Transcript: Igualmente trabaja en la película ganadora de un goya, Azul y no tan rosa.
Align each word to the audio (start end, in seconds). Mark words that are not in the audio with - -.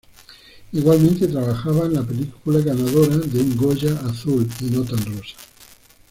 Igualmente 0.71 1.27
trabaja 1.27 1.69
en 1.69 1.93
la 1.93 2.01
película 2.01 2.57
ganadora 2.61 3.17
de 3.19 3.39
un 3.39 3.55
goya, 3.55 3.99
Azul 4.09 4.49
y 4.61 4.71
no 4.71 4.81
tan 4.83 4.97
rosa. 5.05 5.37